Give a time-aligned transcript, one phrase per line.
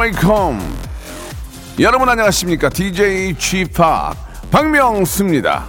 [0.00, 0.58] Welcome
[1.78, 2.70] 여러분 안녕하십니까?
[2.70, 3.66] DJ p
[4.50, 5.66] 박명수입니다.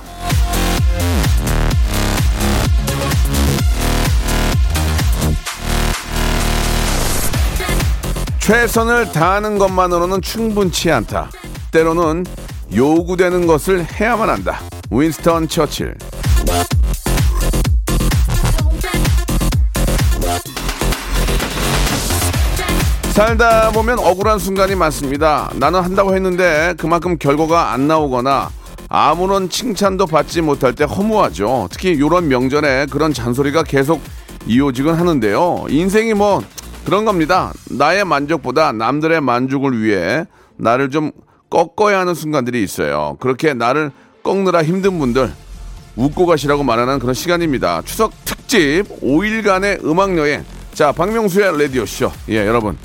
[8.39, 11.29] 최선을 다하는 것만으로는 충분치 않다.
[11.71, 12.25] 때로는
[12.73, 14.61] 요구되는 것을 해야만 한다.
[14.89, 15.95] 윈스턴 처칠
[23.11, 25.51] 살다 보면 억울한 순간이 많습니다.
[25.55, 28.49] 나는 한다고 했는데 그만큼 결과가 안 나오거나
[28.87, 31.67] 아무런 칭찬도 받지 못할 때 허무하죠.
[31.71, 34.01] 특히 이런 명절에 그런 잔소리가 계속
[34.47, 35.65] 이어지곤 하는데요.
[35.69, 36.41] 인생이 뭐
[36.85, 37.51] 그런 겁니다.
[37.69, 40.25] 나의 만족보다 남들의 만족을 위해
[40.55, 41.11] 나를 좀
[41.49, 43.17] 꺾어야 하는 순간들이 있어요.
[43.19, 43.91] 그렇게 나를
[44.23, 45.31] 꺾느라 힘든 분들
[45.97, 47.81] 웃고 가시라고 말하는 그런 시간입니다.
[47.83, 50.45] 추석 특집 5일간의 음악 여행.
[50.73, 52.09] 자, 박명수의 라디오 쇼.
[52.29, 52.77] 예, 여러분.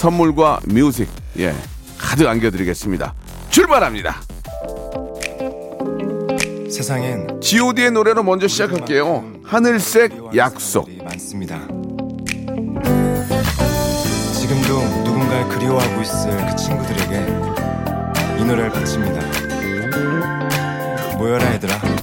[0.00, 1.10] 선물과 뮤직.
[1.38, 1.54] 예.
[1.98, 3.12] 가득 안겨 드리겠습니다.
[3.50, 4.22] 출발합니다.
[6.70, 9.22] 세상엔 G.O.D의 노래로 먼저 시작할게요.
[9.44, 10.88] 하늘색 약속.
[11.04, 11.58] 많습니다.
[14.40, 17.26] 지금도 누군가를 그리워하고 있을 그 친구들에게
[18.38, 19.20] 이 노래를 바칩니다.
[21.18, 21.99] 모여라 얘들아.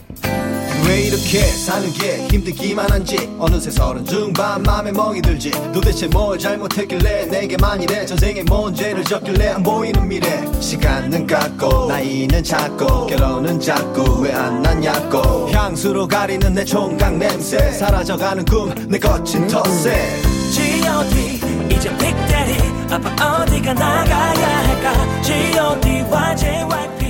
[0.88, 3.18] 왜 이렇게 사는 게 힘들기만 한지?
[3.38, 5.52] 어느새 서른 중반 맘에 멍이 들지.
[5.74, 8.06] 도대체 뭘 잘못했길래 내게만 이래?
[8.06, 10.46] 전생에 뭔 죄를 졌길래 안 보이는 미래.
[10.62, 15.50] 시간은 갔고 나이는 작고 결혼은 작고 왜안 났냐고.
[15.52, 17.72] 향수로 가리는 내 총각 냄새.
[17.74, 20.22] 사라져가는 꿈 내 거친 텃세.
[20.53, 22.58] G.O.D 이제 빅데리.
[22.90, 25.22] 아빠 어디가 나가야 할까?
[25.22, 27.06] G.O.D와 JYP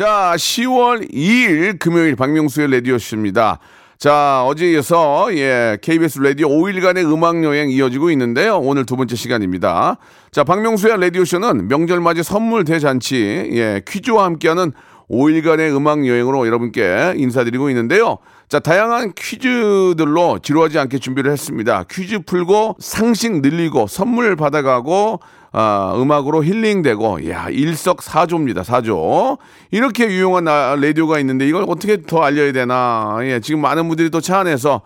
[0.00, 3.58] 자, 10월 2일 금요일 박명수의 라디오쇼입니다.
[3.98, 8.56] 자, 어제 이어서, 예, KBS 라디오 5일간의 음악 여행 이어지고 있는데요.
[8.56, 9.98] 오늘 두 번째 시간입니다.
[10.30, 14.72] 자, 박명수의 라디오 쇼는 명절 맞이 선물 대잔치, 예, 퀴즈와 함께하는
[15.10, 18.16] 5일간의 음악 여행으로 여러분께 인사드리고 있는데요.
[18.48, 21.84] 자, 다양한 퀴즈들로 지루하지 않게 준비를 했습니다.
[21.90, 25.20] 퀴즈 풀고 상식 늘리고 선물 받아가고
[25.52, 29.38] 아, 음악으로 힐링되고, 야, 일석사조입니다, 사조.
[29.70, 33.18] 이렇게 유용한 아, 라디오가 있는데 이걸 어떻게 더 알려야 되나.
[33.22, 34.82] 예, 지금 많은 분들이 또 차 안에서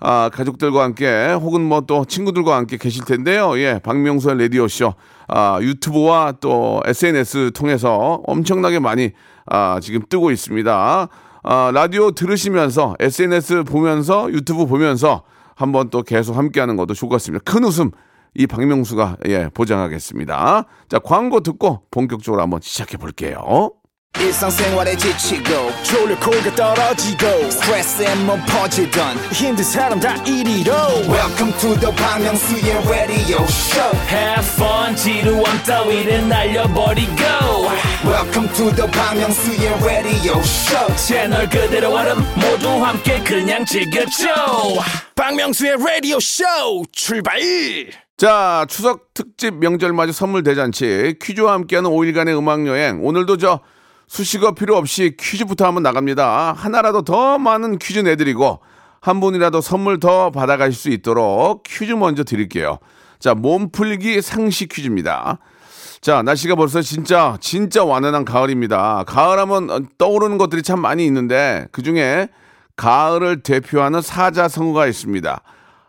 [0.00, 3.58] 아, 가족들과 함께 혹은 뭐 또 친구들과 함께 계실 텐데요.
[3.58, 4.94] 예, 박명수의 라디오 쇼.
[5.28, 9.10] 아, 유튜브와 또 SNS 통해서 엄청나게 많이
[9.46, 11.08] 아, 지금 뜨고 있습니다.
[11.42, 15.22] 아, 라디오 들으시면서 SNS 보면서 유튜브 보면서
[15.54, 17.42] 한번 또 계속 함께 하는 것도 좋을 것 같습니다.
[17.44, 17.90] 큰 웃음
[18.34, 20.64] 이 박명수가 예, 보장하겠습니다.
[20.88, 23.72] 자, 광고 듣고 본격적으로 한번 시작해 볼게요.
[24.18, 30.72] 일상생활에 지치고, 졸려 코가 떨어지고, 스트레스에 몸 퍼지던, 힘든 사람 다 이리로.
[31.08, 37.22] welcome to the Bang Myung-soo's radio show Have fun 지루함 따위를 날려버리고
[38.04, 44.26] welcome to the Bang Myung-soo's radio show 채널 그대로 얼음 모두 함께 그냥 즐겨줘
[45.14, 46.44] 박명수의 라디오 쇼
[46.90, 47.38] 출발
[48.20, 53.02] 자, 추석 특집 명절 맞이 선물 대잔치 퀴즈와 함께하는 5일간의 음악 여행.
[53.02, 53.60] 오늘도 저
[54.08, 56.52] 수식어 필요 없이 퀴즈부터 한번 나갑니다.
[56.52, 58.60] 하나라도 더 많은 퀴즈 내드리고
[59.00, 62.78] 한 분이라도 선물 더 받아가실 수 있도록 퀴즈 먼저 드릴게요.
[63.20, 65.38] 자, 몸풀기 상식 퀴즈입니다.
[66.02, 69.04] 자, 날씨가 벌써 진짜, 진짜 완연한 가을입니다.
[69.06, 72.28] 가을하면 어, 떠오르는 것들이 참 많이 있는데, 그 중에
[72.76, 75.42] 가을을 대표하는 사자성어가 있습니다.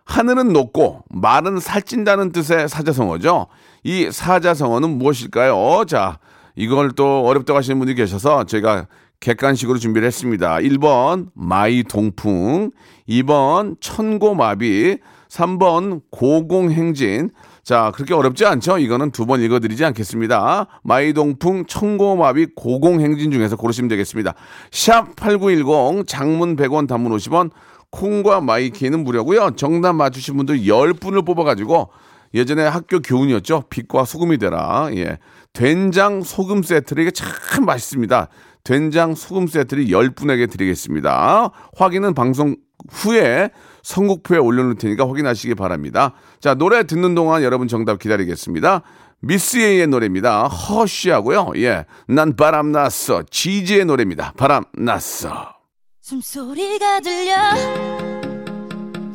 [0.06, 3.48] 하늘은 높고 말은 살찐다는 뜻의 사자성어죠.
[3.84, 5.86] 이 사자성어는 무엇일까요?
[5.88, 6.20] 자,
[6.56, 8.88] 이걸 또 어렵다고 하시는 분들이 계셔서 제가
[9.20, 10.58] 객관식으로 준비를 했습니다.
[10.58, 12.72] 1번 마이동풍,
[13.08, 14.98] 2번 천고마비,
[15.30, 17.30] 3번 고공행진.
[17.64, 18.80] 자, 그렇게 어렵지 않죠?
[18.80, 20.66] 이거는 두 번 읽어드리지 않겠습니다.
[20.84, 24.34] 마이동풍, 천고마비, 고공행진 중에서 고르시면 되겠습니다.
[24.72, 27.52] 샵 8910, 장문 100원, 단문 50원,
[27.92, 29.52] 콩과 마이케이는 무료고요.
[29.56, 31.90] 정답 맞추신 분들 10분을 뽑아가지고
[32.34, 33.66] 예전에 학교 교훈이었죠.
[33.70, 34.90] 빛과 소금이 되라.
[34.96, 35.18] 예.
[35.54, 38.30] 된장 소금 세트를 이게 참 맛있습니다.
[38.64, 41.52] 된장 소금 세트를 10분에게 드리겠습니다.
[41.76, 42.56] 확인은 방송
[42.90, 43.50] 후에
[43.84, 46.14] 선곡표에 올려놓을 테니까 확인하시기 바랍니다.
[46.40, 48.82] 자, 노래 듣는 동안 여러분 정답 기다리겠습니다.
[49.20, 50.48] miss A의 노래입니다.
[50.48, 51.52] Hush하고요.
[51.58, 51.86] 예.
[52.08, 53.24] 난 바람 났어.
[53.30, 54.34] GG의 노래입니다.
[54.38, 55.61] 바람 났어.
[56.02, 57.36] 숨소리가 들려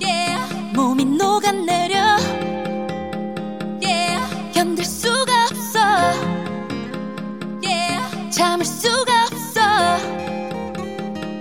[0.00, 0.72] yeah.
[0.72, 1.98] 몸 몸이 녹아내려
[3.82, 4.52] yeah.
[4.54, 5.80] 견딜 수가 없어
[7.64, 8.30] yeah.
[8.30, 9.60] 참을 수가 없어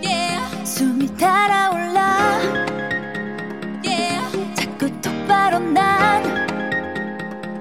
[0.03, 0.65] yeah.
[0.65, 2.39] 숨이 달아올라
[3.86, 4.56] yeah.
[4.56, 6.24] 자꾸 똑바로 난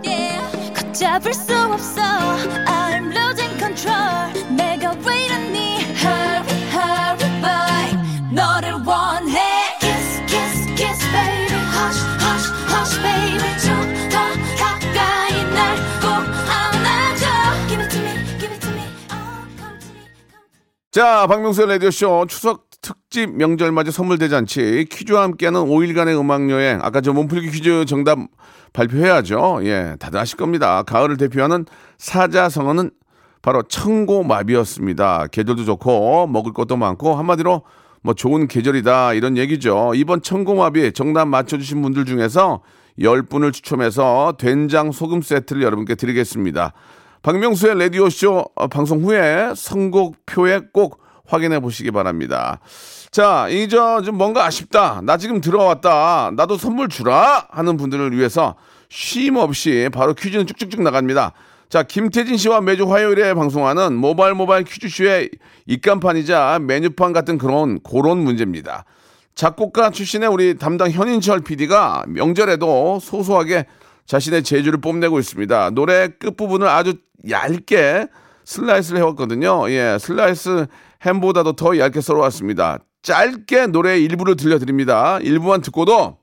[0.06, 0.72] yeah.
[0.72, 2.00] 걷잡을 수 없어
[20.94, 26.78] 자, 박명수의 라디오쇼 추석 특집 명절 맞이 선물 대잔치 퀴즈와 함께하는 5일간의 음악 여행.
[26.82, 28.20] 아까 저 몸풀기 퀴즈 정답
[28.72, 29.62] 발표해야죠.
[29.64, 30.84] 예, 다들 아실 겁니다.
[30.84, 31.66] 가을을 대표하는
[31.98, 32.92] 사자성어는
[33.42, 35.26] 바로 청고마비였습니다.
[35.32, 37.62] 계절도 좋고 먹을 것도 많고 한마디로
[38.02, 39.94] 뭐 좋은 계절이다 이런 얘기죠.
[39.96, 42.60] 이번 청고마비 정답 맞춰주신 분들 중에서
[43.00, 46.72] 10분을 추첨해서 된장 소금 세트를 여러분께 드리겠습니다.
[47.24, 52.60] 박명수의 라디오쇼 어, 방송 후에 선곡표에 꼭 확인해 보시기 바랍니다.
[53.10, 55.00] 자, 이저 좀 뭔가 아쉽다.
[55.02, 56.32] 나 지금 들어왔다.
[56.36, 58.56] 나도 선물 주라 하는 분들을 위해서
[58.90, 61.32] 쉼 없이 바로 퀴즈는 쭉쭉쭉 나갑니다.
[61.70, 65.30] 자, 김태진 씨와 매주 화요일에 방송하는 모바일 모바일 퀴즈쇼의
[65.64, 68.84] 입간판이자 메뉴판 같은 그런 그런 문제입니다.
[69.34, 73.64] 작곡가 출신의 우리 담당 현인철 PD가 명절에도 소소하게
[74.06, 75.70] 자신의 재주를 뽐내고 있습니다.
[75.70, 76.94] 노래 끝부분을 아주
[77.28, 78.08] 얇게
[78.44, 79.70] 슬라이스를 해왔거든요.
[79.70, 80.66] 예, 슬라이스
[81.04, 82.78] 햄보다도 더 얇게 썰어왔습니다.
[83.02, 85.18] 짧게 노래 일부를 들려드립니다.
[85.20, 86.18] 일부만 듣고도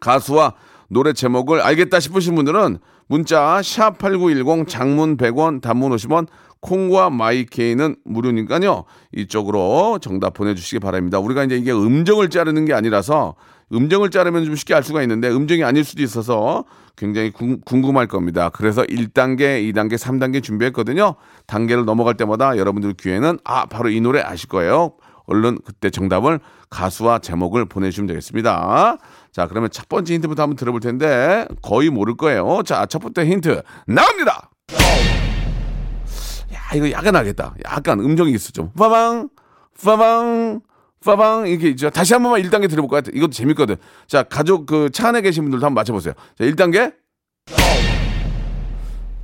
[0.00, 0.54] 가수와
[0.88, 2.78] 노래 제목을 알겠다 싶으신 분들은
[3.08, 6.26] 문자 샵8910 장문 100원 단문 50원
[6.60, 8.84] 콩과 마이케이는 무료니까요.
[9.12, 11.18] 이쪽으로 정답 보내주시기 바랍니다.
[11.18, 13.36] 우리가 이제 이게 음정을 자르는 게 아니라서
[13.72, 16.64] 음정을 자르면 좀 쉽게 알 수가 있는데 음정이 아닐 수도 있어서
[16.96, 18.48] 굉장히 궁, 궁금할 겁니다.
[18.48, 21.14] 그래서 1단계, 2단계, 3단계 준비했거든요.
[21.46, 24.92] 단계를 넘어갈 때마다 여러분들 귀에는 아, 바로 이 노래 아실 거예요.
[25.26, 28.96] 얼른 그때 정답을 가수와 제목을 보내주시면 되겠습니다.
[29.30, 32.62] 자, 그러면 첫 번째 힌트부터 한번 들어볼 텐데 거의 모를 거예요.
[32.64, 34.50] 자, 첫 번째 힌트 나옵니다.
[36.54, 37.54] 야, 이거 약간 나겠다.
[37.64, 38.72] 약간 음정이 있어 좀.
[38.72, 39.28] 빠방,
[39.84, 40.60] 빠방,
[41.04, 41.90] 빠방 이렇게 있죠.
[41.90, 43.02] 다시 한 번만 1단계 들어볼까요?
[43.12, 43.76] 이것도 재밌거든.
[44.06, 46.14] 자, 가족 그 차 안에 계신 분들도 한번 맞춰보세요.
[46.36, 46.92] 자, 1단계.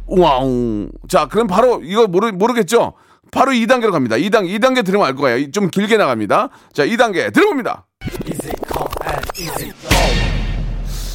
[0.07, 0.89] 와우.
[1.09, 2.93] 자, 그럼 바로 이거 모르, 모르겠죠?
[3.31, 4.17] 바로 2단계로 갑니다.
[4.17, 5.51] 2단, 2단계 들으면 알 거예요.
[5.51, 6.51] 좀 길게 나갑니다.
[6.73, 7.87] 자, 2단계 들어봅니다.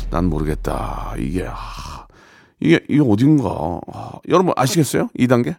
[0.09, 1.13] 난 모르겠다.
[1.19, 2.07] 이게, 아,
[2.59, 3.79] 이게, 이게 어딘가.
[3.93, 5.09] 아, 여러분 아시겠어요?
[5.17, 5.55] 2단계?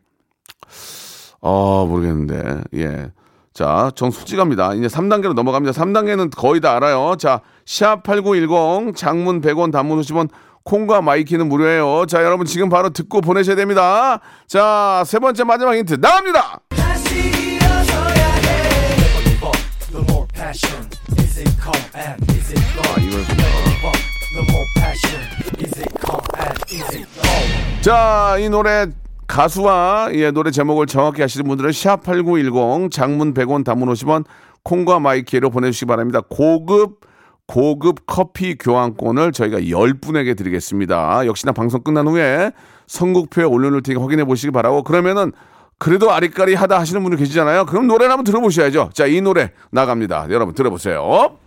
[1.43, 2.63] 아, 모르겠는데.
[2.75, 3.13] 예.
[3.53, 4.75] 자, 전 솔직합니다.
[4.75, 5.73] 이제 3단계로 넘어갑니다.
[5.81, 7.17] 3단계는 거의 다 알아요.
[7.19, 10.29] 자, 샵8910 장문 100원 단문 50원
[10.63, 12.07] 콩과 마이케이는 무료예요.
[12.07, 14.21] 자, 여러분 지금 바로 듣고 보내셔야 됩니다.
[14.47, 16.61] 자, 세 번째 마지막 힌트 나갑니다.
[16.71, 16.95] 아,
[27.83, 28.87] 자, 이 노래
[29.31, 34.25] 가수와 예, 노래 제목을 정확히 아시는 분들은 샵8910 장문 100원 단문 50원
[34.65, 36.21] 콩과 마이케이로 보내주시기 바랍니다.
[36.29, 37.01] 고급
[37.47, 41.27] 고급 커피 교환권을 저희가 10분에게 드리겠습니다.
[41.27, 42.51] 역시나 방송 끝난 후에
[42.89, 45.33] 선곡표에 올려놓을 테니까 확인해 보시기 바라고 그러면은
[45.79, 47.67] 그래도 아리까리 하다 하시는 분들 계시잖아요.
[47.67, 48.91] 그럼 노래를 한번 들어보셔야죠.
[48.93, 50.27] 자, 이 노래 나갑니다.
[50.31, 51.39] 여러분 들어보세요.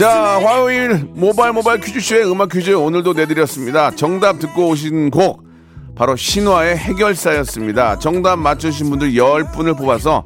[0.00, 3.90] 자, 화요일 모바일 모바일 퀴즈쇼의 음악 퀴즈 오늘도 내드렸습니다.
[3.90, 5.44] 정답 듣고 오신 곡
[5.94, 7.98] 바로 신화의 해결사였습니다.
[7.98, 10.24] 정답 맞추신 분들 10분을 뽑아서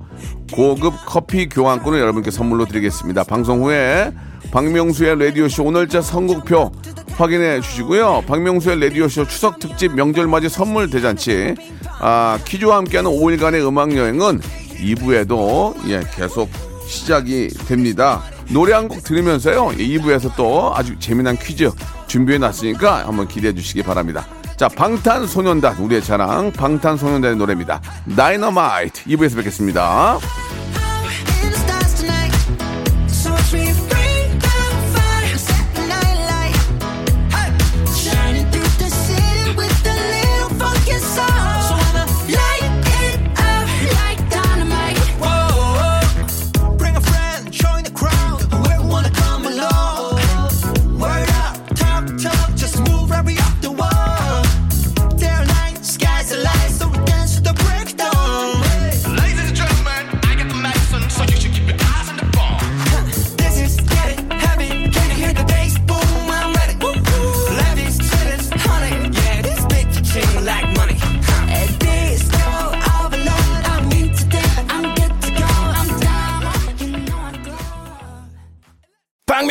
[0.52, 3.25] 고급 커피 교환권을 여러분께 선물로 드리겠습니다.
[3.25, 4.12] 방송 후에
[4.52, 6.71] 박명수의 라디오쇼 오늘자 선곡표
[7.16, 8.23] 확인해 주시고요.
[8.28, 11.57] 박명수의 라디오쇼 추석 특집 명절 맞이 선물 대잔치
[11.99, 16.49] 아, 퀴즈와 함께하는 5일간의 음악 여행은 2부에도 예, 계속
[16.87, 18.23] 시작이 됩니다.
[18.51, 19.69] 노래 한 곡 들으면서요.
[19.69, 21.71] 2부에서 또 아주 재미난 퀴즈
[22.07, 24.27] 준비해 놨으니까 한번 기대해 주시기 바랍니다.
[24.57, 27.81] 자, 방탄소년단 우리의 자랑 방탄소년단의 노래입니다.
[28.17, 30.19] 다이너마이트 2부에서 뵙겠습니다.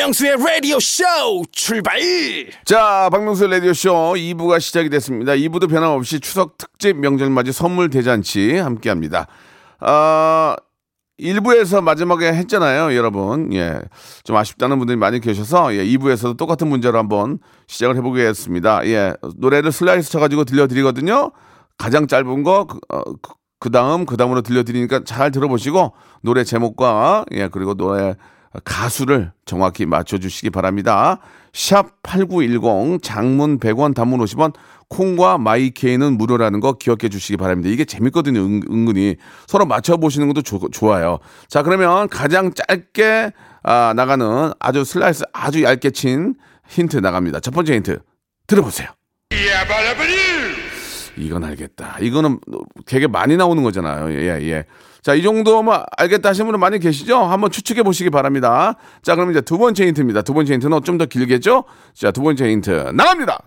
[0.03, 1.03] 박명수의 라디오 쇼
[1.53, 1.97] 출발
[2.65, 5.31] 자, 박명수 라디오 쇼 2부가 시작이 됐습니다.
[5.31, 9.27] 2부도 변함없이 추석 특집 명절 맞이 선물 대잔치 함께 합니다.
[9.79, 10.57] 아,
[11.21, 13.53] 1부에서 마지막에 했잖아요, 여러분.
[13.53, 13.79] 예.
[14.25, 18.85] 좀 아쉽다는 분들이 많이 계셔서, 예, 2부에서도 똑같은 문제로 한번 시작을 해보겠습니다.
[18.87, 19.13] 예.
[19.37, 21.31] 노래를 슬라이스 쳐가지고 들려드리거든요.
[21.77, 25.93] 가장 짧은 거, 그, 어, 그- 그 다음, 그 다음으로 들려드리니까 잘 들어보시고,
[26.23, 28.15] 노래 제목과, 예, 그리고 노래
[28.63, 31.19] 가수를 정확히 맞춰주시기 바랍니다.
[31.53, 34.53] 샵 8910 장문 100원 단문 50원
[34.89, 37.69] 콩과 마이케이는 무료라는 거 기억해 주시기 바랍니다.
[37.69, 38.39] 이게 재밌거든요.
[38.41, 39.15] 은, 은근히
[39.47, 41.19] 서로 맞춰보시는 것도 좋- 좋아요.
[41.47, 43.31] 자 그러면 가장 짧게
[43.63, 46.35] 아, 나가는 아주 슬라이스 아주 얇게 친
[46.67, 47.39] 힌트 나갑니다.
[47.39, 47.99] 첫 번째 힌트
[48.47, 48.89] 들어보세요.
[51.17, 51.97] 이건 알겠다.
[52.01, 52.39] 이거는
[52.85, 54.11] 되게 많이 나오는 거잖아요.
[54.13, 54.65] 예, 예.
[55.03, 57.17] 자, 이 정도면 알겠다 하시는 분은 많이 계시죠?
[57.23, 58.75] 한번 추측해 보시기 바랍니다.
[59.01, 60.21] 자, 그럼 이제 두 번째 힌트입니다.
[60.21, 61.65] 두 번째 힌트는 좀 더 길겠죠?
[61.93, 63.39] 자, 두 번째 힌트 나갑니다.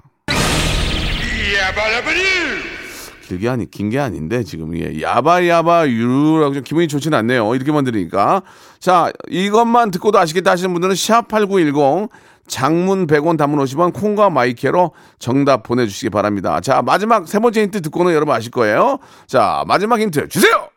[3.29, 5.01] 길게 아니, 긴 게 아닌데, 지금, 예.
[5.01, 7.55] 야바야바 유라고 좀 기분이 좋지는 않네요.
[7.55, 8.43] 이렇게만 들으니까.
[8.79, 12.09] 자, 이것만 듣고도 아시겠다 하시는 분들은 샵8910
[12.47, 16.61] 장문 100원 담문 50원 콩과 마이케로 정답 보내주시기 바랍니다.
[16.61, 18.99] 자, 마지막 세 번째 힌트 듣고는 여러분 아실 거예요.
[19.27, 20.69] 자, 마지막 힌트 주세요!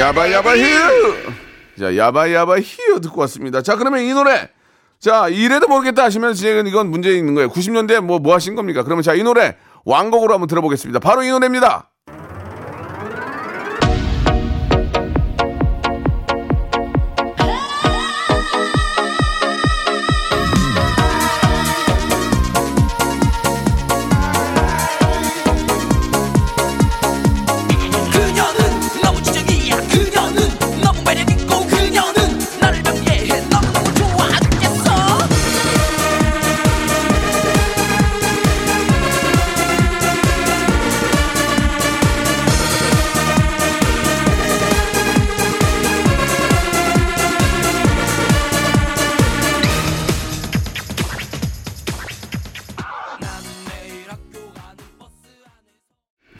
[0.00, 0.88] 야바 야바 히어!
[1.78, 3.60] 자, 야바 야바 히어 듣고 왔습니다.
[3.60, 4.48] 자, 그러면 이 노래.
[4.98, 7.50] 자, 이래도 모르겠다 하시면 지금 이건 문제 있는 거예요.
[7.50, 8.82] 90년대 뭐, 뭐 하신 겁니까?
[8.82, 11.00] 그러면 자, 이 노래 왕곡으로 한번 들어보겠습니다.
[11.00, 11.89] 바로 이 노래입니다.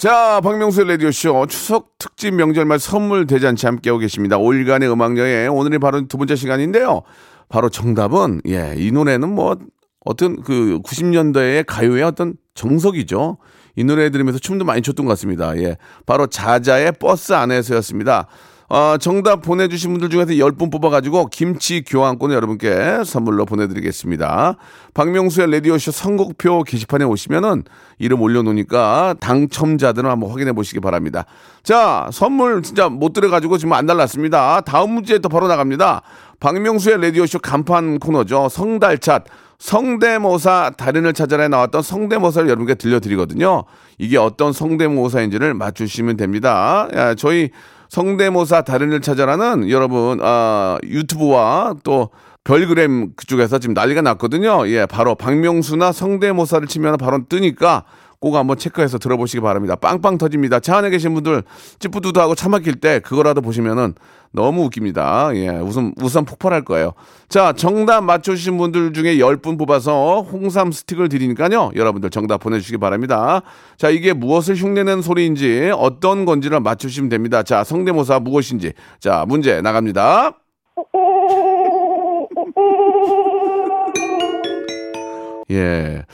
[0.01, 4.39] 자, 박명수의 라디오쇼 추석 특집 명절말 선물 대잔치 함께하고 계십니다.
[4.39, 5.55] 5일간의 음악여행.
[5.55, 7.03] 오늘이 바로 두 번째 시간인데요.
[7.51, 9.59] 바로 정답은, 예, 이 노래는 뭐,
[10.03, 13.37] 어떤 그 90년대의 가요의 어떤 정석이죠.
[13.77, 15.55] 이 노래 들으면서 춤도 많이 췄던 것 같습니다.
[15.59, 15.77] 예.
[16.07, 18.27] 바로 자자의 버스 안에서였습니다.
[18.73, 24.57] 어, 정답 보내주신 분들 중에서 10분 뽑아가지고 김치 교환권을 여러분께 선물로 보내드리겠습니다.
[24.95, 27.65] 박명수의 라디오쇼 선곡표 게시판에 오시면은
[27.99, 31.25] 이름 올려놓으니까 당첨자들은 한번 확인해 보시기 바랍니다.
[31.65, 34.61] 자, 선물 진짜 못 들어가지고 지금 안 달랐습니다.
[34.61, 36.03] 다음 문제 또 바로 나갑니다.
[36.39, 38.49] 박명수의 라디오쇼 간판 코너죠.
[38.49, 39.25] 성달찻.
[39.59, 43.65] 성대모사 달인을 찾아내 나왔던 성대모사를 여러분께 들려드리거든요.
[43.99, 46.89] 이게 어떤 성대모사인지를 맞추시면 됩니다.
[46.95, 47.51] 야, 저희
[47.91, 52.11] 성대모사 달인을 찾아라는 여러분 아, 유튜브와 또
[52.45, 54.67] 별그램 그쪽에서 지금 난리가 났거든요.
[54.69, 57.85] 예, 바로 박명수나 성대모사를 치면 바로 뜨니까
[58.21, 59.77] 꼭 한번 체크해서 들어보시기 바랍니다.
[59.77, 60.61] 빵빵 터집니다.
[60.61, 61.43] 차 안에 계신 분들
[61.79, 63.95] 찌뿌두두하고 차 막힐 때 그거라도 보시면은
[64.33, 65.31] 너무 웃깁니다.
[65.35, 66.93] 예, 웃음, 웃음 폭발할 거예요.
[67.29, 71.71] 자, 정답 맞춰주신 분들 중에 10분 뽑아서 홍삼 스틱을 드리니까요.
[71.75, 73.41] 여러분들 정답 보내주시기 바랍니다.
[73.77, 77.43] 자, 이게 무엇을 흉내낸 소리인지 어떤 건지를 맞추시면 됩니다.
[77.43, 78.75] 자, 성대모사 무엇인지.
[79.01, 80.37] 자, 문제 나갑니다.
[85.51, 86.05] 예.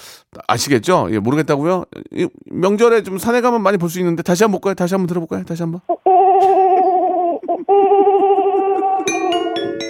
[0.48, 1.08] 아시겠죠?
[1.10, 1.84] 예, 모르겠다고요?
[2.12, 4.74] 이 명절에 좀 산에 가면 많이 볼 수 있는데 다시 한번 볼까요?
[4.74, 5.44] 다시 한번 들어볼까요?
[5.44, 5.80] 다시 한번.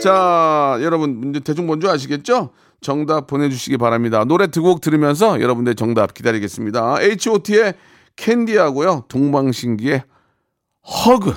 [0.03, 2.50] 자, 여러분 이제 대충 뭔지 아시겠죠?
[2.81, 4.25] 정답 보내주시기 바랍니다.
[4.25, 7.00] 노래 두 곡 들으면서 여러분들 정답 기다리겠습니다.
[7.00, 7.75] H.O.T의
[8.17, 10.03] 캔디하고요, 동방신기의
[11.07, 11.35] 허그.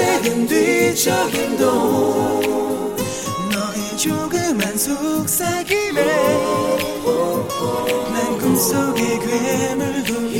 [0.00, 1.64] 아주 작은 뒤척임도
[3.52, 6.02] 너의 조그만 속삭임에
[8.12, 10.30] 난 꿈속의 괴물도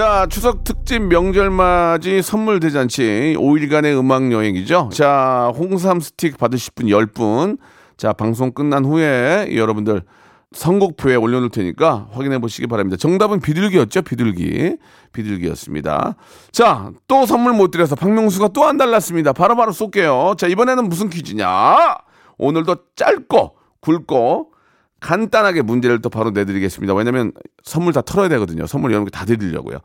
[0.00, 4.88] 자, 추석 특집 명절 맞이 선물 대잔치 5일간의 음악 여행이죠.
[4.94, 7.58] 자, 홍삼 스틱 받으실 분 10분.
[7.98, 10.00] 자, 방송 끝난 후에 여러분들
[10.52, 12.96] 선곡표에 올려놓을 테니까 확인해 보시기 바랍니다.
[12.96, 14.00] 정답은 비둘기였죠?
[14.00, 14.78] 비둘기.
[15.12, 16.16] 비둘기였습니다.
[16.50, 19.34] 자, 또 선물 못 드려서 박명수가 또 안 달랐습니다.
[19.34, 20.32] 바로바로 쏠게요.
[20.38, 21.76] 자, 이번에는 무슨 퀴즈냐?
[22.38, 24.49] 오늘도 짧고 굵고
[25.00, 26.94] 간단하게 문제를 또 바로 내드리겠습니다.
[26.94, 27.32] 왜냐면
[27.62, 28.66] 선물 다 털어야 되거든요.
[28.66, 29.78] 선물 여러분께 다 드리려고요.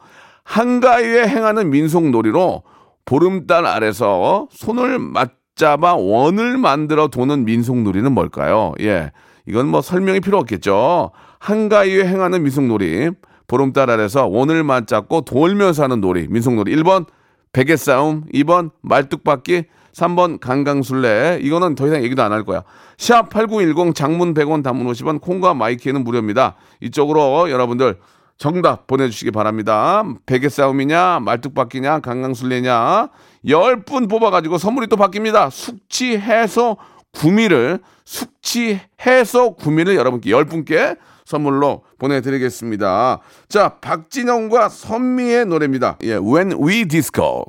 [0.43, 2.63] 한가위에 행하는 민속놀이로
[3.05, 8.73] 보름달 아래서 손을 맞잡아 원을 만들어 도는 민속놀이는 뭘까요?
[8.81, 9.11] 예.
[9.47, 11.11] 이건 뭐 설명이 필요 없겠죠.
[11.39, 13.11] 한가위에 행하는 민속놀이.
[13.47, 16.27] 보름달 아래서 원을 맞잡고 돌면서 하는 놀이.
[16.27, 16.75] 민속놀이.
[16.77, 17.05] 1번
[17.53, 19.63] 베개 싸움, 2번 말뚝박기,
[19.95, 21.39] 3번 강강술래.
[21.41, 22.63] 이거는 더 이상 얘기도 안 할 거야.
[22.97, 26.55] 샵 8910 장문 100원 단문 50원 콩과 마이케이는 무료입니다.
[26.81, 27.97] 이쪽으로 여러분들
[28.37, 30.03] 정답 보내주시기 바랍니다.
[30.25, 33.07] 베개 싸움이냐, 말뚝박기냐, 강강술래냐.
[33.45, 35.49] 10분 뽑아가지고 선물이 또 바뀝니다.
[35.49, 36.75] 숙취 해소
[37.13, 43.19] 구미를, 숙취 해소 구미를 여러분께 10분께 선물로 보내드리겠습니다.
[43.47, 45.97] 자, 박진영과 선미의 노래입니다.
[46.03, 47.45] 예, When We Disco.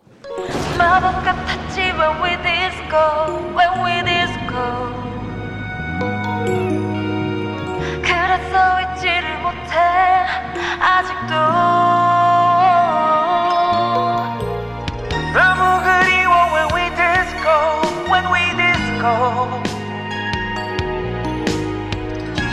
[2.96, 4.64] Disco when we disco
[8.02, 9.74] 그래서 잊지를 못해
[10.80, 11.35] 아직도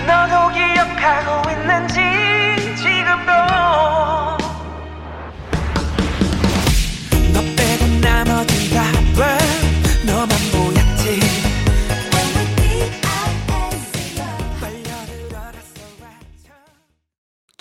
[0.06, 2.13] 너도 기억하고 있는지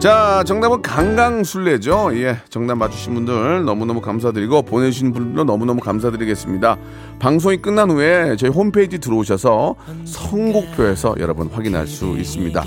[0.00, 2.12] 자, 정답은 강강술래죠.
[2.14, 6.78] 예, 정답 맞추신 분들 너무너무 감사드리고 보내주신 분들도 너무너무 감사드리겠습니다.
[7.18, 12.64] 방송이 끝난 후에 저희 홈페이지 들어오셔서 선곡표에서 여러분 확인할 수 있습니다.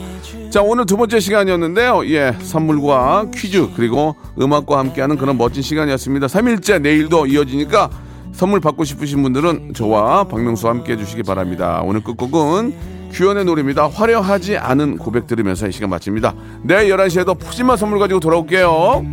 [0.52, 2.06] 자, 오늘 두 번째 시간이었는데요.
[2.10, 6.28] 예, 선물과 퀴즈 그리고 음악과 함께하는 그런 멋진 시간이었습니다.
[6.28, 7.90] 3일째 내일도 이어지니까
[8.34, 11.82] 선물 받고 싶으신 분들은 저와 박명수와 함께 해주시기 바랍니다.
[11.84, 13.88] 오늘 끝곡은 규현의 노래입니다.
[13.88, 16.34] 화려하지 않은 고백 들으면서 이 시간 마칩니다.
[16.64, 19.06] 내일 11시에도 푸짐한 선물 가지고 돌아올게요.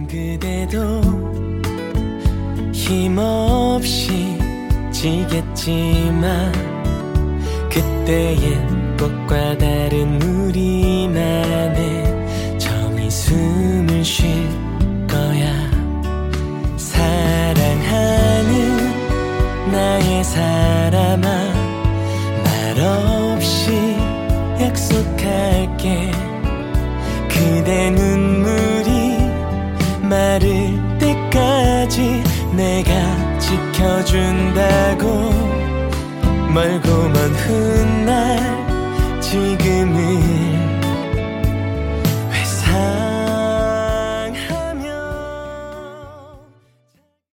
[2.72, 4.38] 힘없이
[4.90, 6.52] 지겠지만
[7.70, 8.66] 그때의
[8.98, 11.78] 꽃과 다른 우리만의
[12.58, 14.26] 정이 숨을 쉴
[15.08, 15.70] 거야
[16.76, 18.50] 사랑하는
[19.70, 20.79] 나의 사람
[25.82, 26.10] 게
[27.28, 29.16] 그대 눈물이
[30.02, 32.22] 마를 때까지
[32.54, 35.06] 내가 지켜준다고
[36.52, 38.59] 멀고 먼 훗날